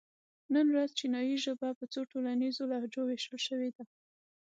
[0.53, 3.83] نن ورځ چینایي ژبه په څو ټولنیزو لهجو وېشل شوې ده.